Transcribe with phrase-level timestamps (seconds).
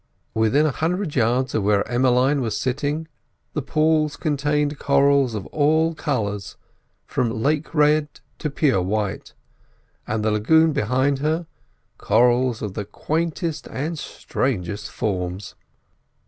[0.33, 3.07] Within a hundred yards of where Emmeline was sitting,
[3.53, 6.57] the pools contained corals of all colours,
[7.05, 8.07] from lake red
[8.39, 9.33] to pure white,
[10.07, 15.53] and the lagoon behind her—corals of the quaintest and strangest forms.